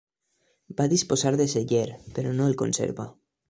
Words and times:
Va 0.79 0.87
disposar 0.93 1.33
de 1.43 1.47
celler, 1.53 1.85
però 2.17 2.35
no 2.41 2.51
el 2.51 2.61
conserva. 2.65 3.11